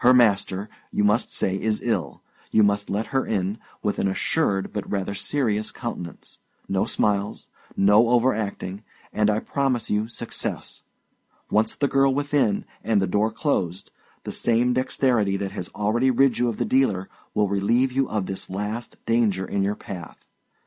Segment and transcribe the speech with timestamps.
[0.00, 4.70] Her master, you must say, is ill; you must let her in, with an assured
[4.70, 8.82] but rather serious countenance; no smiles, no overacting,
[9.14, 10.82] and I promise you success!
[11.50, 13.90] Once the girl within, and the door closed,
[14.24, 18.26] the same dexterity that has already rid you of the dealer will relieve you of
[18.26, 20.22] this last danger in your path.